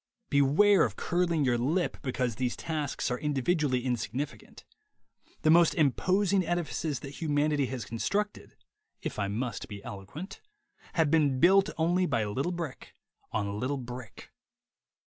[0.31, 4.65] Beware of curling your lip because these tasks are individually insignificant.
[5.43, 8.55] The most imposing edifices that humanity has constructed
[9.03, 10.41] (if I must be eloquent)
[10.93, 12.95] have been built only by little brick
[13.31, 14.31] on little brick.